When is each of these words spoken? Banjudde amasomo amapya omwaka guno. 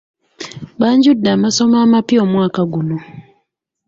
Banjudde 0.81 1.27
amasomo 1.35 1.75
amapya 1.85 2.17
omwaka 2.25 2.61
guno. 2.73 2.97